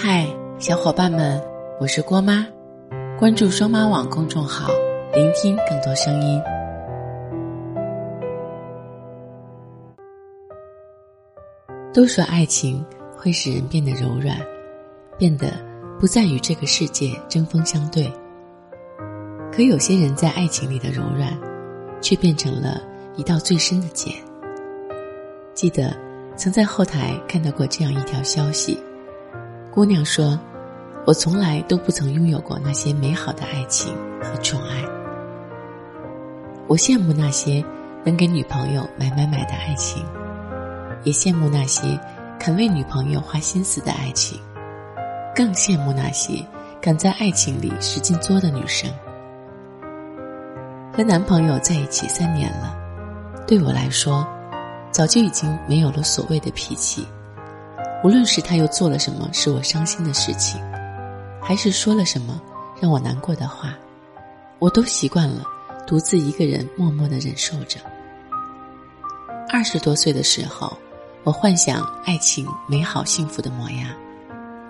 [0.00, 0.28] 嗨，
[0.60, 1.42] 小伙伴们，
[1.80, 2.46] 我是郭妈，
[3.18, 4.70] 关注双妈网公众号，
[5.12, 6.40] 聆听更多声音。
[11.92, 12.86] 都说爱情
[13.16, 14.38] 会使人变得柔软，
[15.18, 15.48] 变得
[15.98, 18.08] 不再与这个世界针锋相对。
[19.50, 21.36] 可有些人在爱情里的柔软，
[22.00, 22.80] 却变成了
[23.16, 24.14] 一道最深的茧。
[25.54, 25.92] 记得
[26.36, 28.80] 曾在后台看到过这样一条消息。
[29.78, 30.36] 姑娘说
[31.06, 34.82] ：“我从来都不曾拥有过那些美好的爱情和宠爱。
[36.66, 37.64] 我羡慕那些
[38.04, 40.04] 能给女朋友买买买的爱情，
[41.04, 41.96] 也羡慕那些
[42.40, 44.40] 肯为女朋友花心思的爱情，
[45.32, 46.44] 更羡慕那些
[46.80, 48.90] 敢在爱情里使劲作的女生。
[50.92, 52.76] 和男朋友在一起三年了，
[53.46, 54.26] 对我来说，
[54.90, 57.06] 早就已经没有了所谓的脾气。”
[58.04, 60.60] 无论是他又做了什么使我伤心的事情，
[61.42, 62.40] 还是说了什么
[62.80, 63.74] 让我难过的话，
[64.60, 65.42] 我都习惯了
[65.84, 67.80] 独自一个人默默的忍受着。
[69.50, 70.76] 二十多岁的时候，
[71.24, 73.90] 我幻想爱情美好幸福的模样，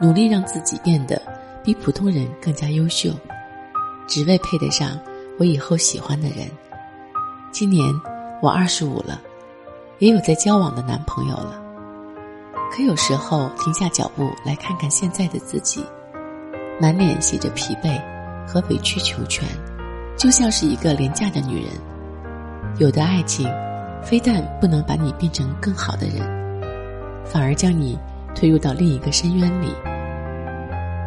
[0.00, 1.20] 努力让自己变得
[1.62, 3.10] 比普通人更加优秀，
[4.06, 4.98] 只为配得上
[5.38, 6.48] 我以后喜欢的人。
[7.52, 7.84] 今年
[8.40, 9.20] 我二十五了，
[9.98, 11.62] 也有在交往的男朋友了。
[12.70, 15.84] 可有时候停下脚步来看看现在的自己，
[16.80, 18.00] 满脸写着疲惫
[18.46, 19.48] 和委曲求全，
[20.16, 21.72] 就像是一个廉价的女人。
[22.78, 23.48] 有的爱情，
[24.02, 26.20] 非但不能把你变成更好的人，
[27.24, 27.98] 反而将你
[28.34, 29.74] 推入到另一个深渊里。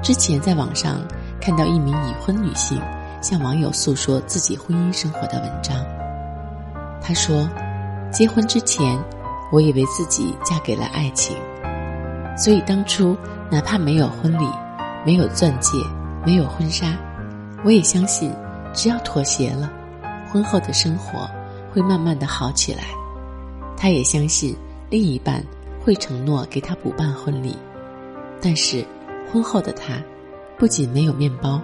[0.03, 0.97] 之前在网上
[1.39, 2.81] 看到一名已婚女性
[3.21, 5.77] 向网友诉说自己婚姻生活的文章，
[6.99, 7.47] 她说
[8.11, 8.99] ：“结婚之前，
[9.51, 11.37] 我以为自己嫁给了爱情。”
[12.37, 13.15] 所以当初
[13.49, 14.47] 哪怕没有婚礼，
[15.05, 15.77] 没有钻戒，
[16.25, 16.97] 没有婚纱，
[17.63, 18.33] 我也相信，
[18.73, 19.72] 只要妥协了，
[20.31, 21.29] 婚后的生活
[21.72, 22.85] 会慢慢的好起来。
[23.78, 24.56] 他也相信
[24.89, 25.44] 另一半
[25.83, 27.56] 会承诺给他补办婚礼，
[28.41, 28.83] 但是
[29.31, 30.01] 婚后的他，
[30.57, 31.61] 不仅没有面包，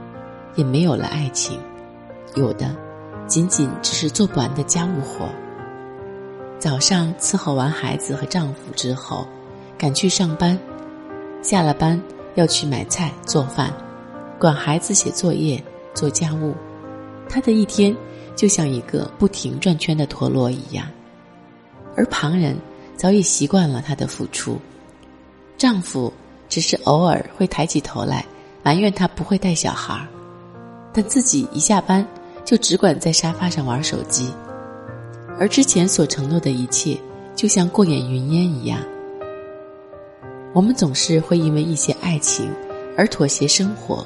[0.55, 1.59] 也没有了爱情，
[2.35, 2.75] 有的
[3.25, 5.27] 仅仅只是做不完的家务活。
[6.59, 9.27] 早上伺候完孩子和丈夫之后。
[9.77, 10.57] 赶去上班，
[11.43, 12.01] 下了班
[12.35, 13.71] 要去买菜做饭，
[14.39, 16.55] 管孩子写作业做家务，
[17.29, 17.95] 她的一天
[18.35, 20.87] 就像一个不停转圈的陀螺一样，
[21.95, 22.57] 而旁人
[22.95, 24.59] 早已习惯了她的付出。
[25.57, 26.11] 丈夫
[26.49, 28.25] 只是偶尔会抬起头来
[28.63, 30.05] 埋怨她不会带小孩，
[30.91, 32.05] 但自己一下班
[32.43, 34.31] 就只管在沙发上玩手机，
[35.39, 36.97] 而之前所承诺的一切
[37.35, 38.79] 就像过眼云烟一样。
[40.57, 42.51] 我们总是会因为一些爱情
[42.97, 44.03] 而妥协生活，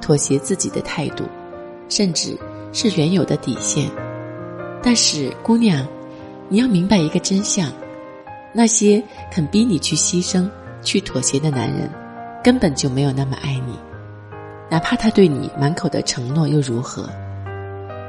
[0.00, 1.22] 妥协自己的态度，
[1.88, 2.36] 甚至
[2.72, 3.88] 是原有的底线。
[4.82, 5.86] 但是，姑娘，
[6.48, 7.70] 你要明白一个真相：
[8.52, 10.50] 那些肯逼你去牺牲、
[10.82, 11.88] 去妥协的男人，
[12.42, 13.78] 根本就没有那么爱你。
[14.68, 17.08] 哪怕他对你满口的承诺又如何？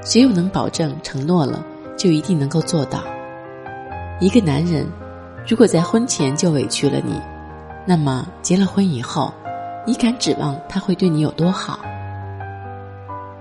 [0.03, 1.63] 谁又能保证承诺了
[1.95, 3.03] 就一定能够做到？
[4.19, 4.83] 一个男人，
[5.47, 7.21] 如果在婚前就委屈了你，
[7.85, 9.33] 那么结了婚以后，
[9.85, 11.79] 你敢指望他会对你有多好？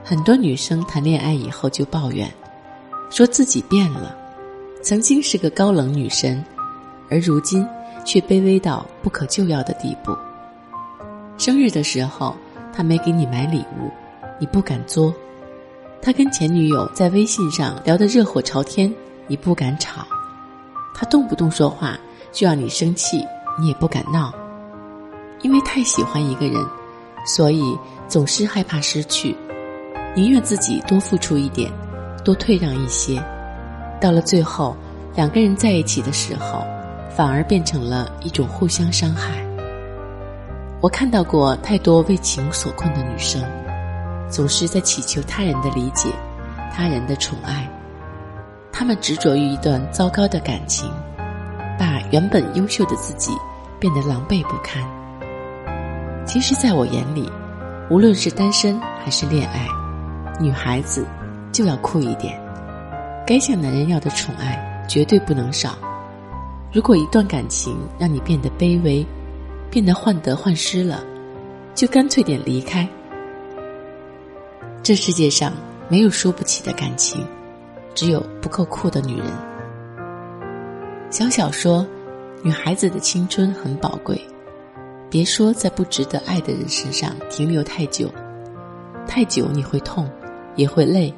[0.05, 2.29] 很多女生谈恋爱以后就抱怨，
[3.09, 4.17] 说自己变了，
[4.83, 6.45] 曾经是个高冷女神，
[7.09, 7.65] 而如今
[8.05, 10.17] 却卑微到不可救药的地步。
[11.39, 12.37] 生日的时候，
[12.73, 13.91] 他没给你买礼物，
[14.41, 15.13] 你不敢作；
[16.03, 18.93] 他跟前女友在微信上聊得热火朝天，
[19.29, 20.05] 你不敢吵；
[20.93, 21.97] 他动不动说话
[22.33, 23.25] 就让你生气。
[23.59, 24.33] 你也不敢闹，
[25.43, 26.65] 因为太喜欢一个人，
[27.27, 29.37] 所以总是害怕失去，
[30.15, 31.71] 宁愿自己多付出一点，
[32.25, 33.23] 多退让一些。
[34.01, 34.77] 到了最后，
[35.15, 36.65] 两个人在一起的时候，
[37.15, 39.45] 反而变成了一种互相伤害。
[40.81, 43.41] 我看到过太多为情所困的女生，
[44.29, 46.09] 总是在祈求他人的理解，
[46.75, 47.71] 他人的宠爱，
[48.73, 50.91] 他们执着于一段糟糕的感情。
[52.13, 53.33] 原本优秀的自己
[53.81, 54.83] 变得狼狈不堪。
[56.27, 57.29] 其实，在我眼里，
[57.91, 59.67] 无论是单身还是恋爱，
[60.39, 61.07] 女孩子
[61.51, 62.39] 就要酷一点。
[63.27, 65.75] 该向男人要的宠爱绝对不能少。
[66.71, 69.07] 如果一段感情让你变得卑微，
[69.71, 71.03] 变得患得患失了，
[71.75, 72.87] 就干脆点离开。
[74.83, 75.53] 这世界上
[75.89, 77.27] 没有输不起的感情，
[77.95, 79.27] 只有不够酷的女人。
[81.11, 81.87] 小小说
[82.45, 84.21] ：“女孩子的青春很宝贵，
[85.09, 88.13] 别说在不值得爱的人身上停留太久，
[89.07, 90.11] 太久你会痛，
[90.57, 91.15] 也会累，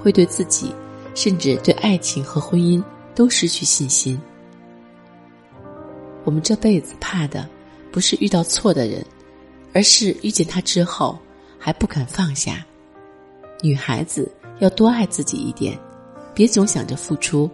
[0.00, 0.72] 会对自己，
[1.12, 2.80] 甚至对爱情和婚姻
[3.16, 4.20] 都失去信心。
[6.22, 7.48] 我们这辈子怕的，
[7.90, 9.04] 不是遇到错的人，
[9.72, 11.18] 而是遇见他之后
[11.58, 12.64] 还不肯放下。
[13.60, 14.30] 女孩子
[14.60, 15.76] 要多爱自己一点，
[16.32, 17.50] 别总想着付出，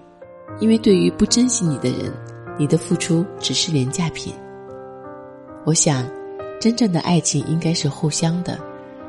[0.61, 2.13] 因为对于不珍惜你的人，
[2.61, 4.35] 你的付出只是廉价品。
[5.65, 6.07] 我想，
[6.61, 8.61] 真正的爱情应该是互相的，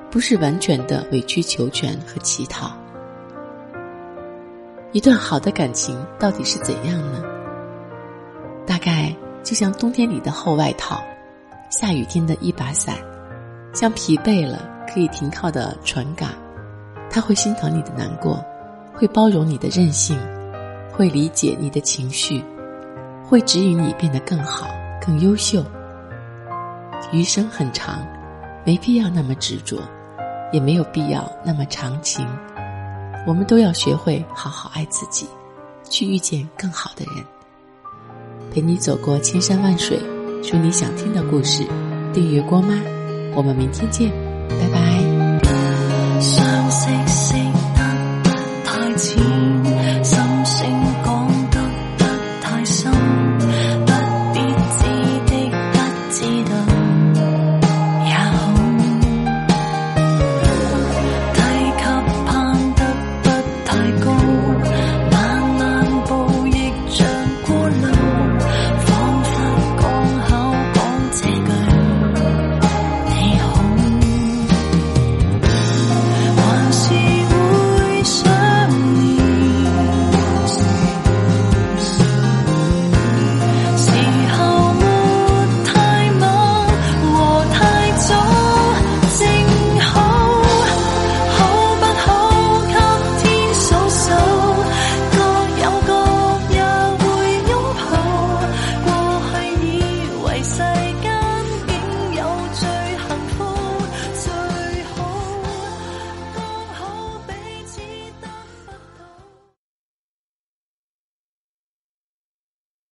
[0.09, 2.71] 不是完全的委曲求全和乞讨。
[4.93, 7.21] 一段好的感情到底是怎样呢？
[8.65, 9.13] 大概。
[9.43, 11.01] 就像冬天里的厚外套，
[11.71, 12.95] 下雨天的一把伞，
[13.73, 16.29] 像疲惫了可以停靠的船港，
[17.09, 18.39] 他会心疼你的难过，
[18.93, 20.15] 会包容你的任性，
[20.93, 22.43] 会理解你的情绪，
[23.31, 24.67] 会指引你变得更好、
[24.99, 25.63] 更优秀。
[27.13, 28.05] 余生很长，
[28.65, 29.79] 没必要那么执着，
[30.51, 32.27] 也没有必要那么长情。
[33.25, 35.29] 我们都要学会好好爱自己，
[35.89, 37.23] 去遇见更好的人。
[38.53, 39.97] 陪你走过千山万水，
[40.43, 41.65] 说你想听的故事。
[42.11, 42.75] 订阅郭妈，
[43.33, 44.30] 我们明天见。